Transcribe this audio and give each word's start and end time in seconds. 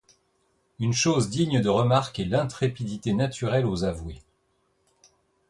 Une 0.79 0.93
chose 0.93 1.29
digne 1.29 1.61
de 1.61 1.69
remarque 1.69 2.17
est 2.19 2.25
l’intrépidité 2.25 3.13
naturelle 3.13 3.67
aux 3.67 3.83
avoués. 3.83 4.23